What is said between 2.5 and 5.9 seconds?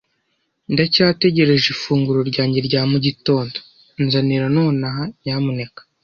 rya mu gitondo. Nzanira nonaha, nyamuneka.